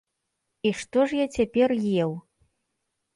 І 0.69 0.69
што 0.79 1.03
ж 1.11 1.19
я 1.23 1.27
цяпер 1.35 1.69
еў? 2.07 2.11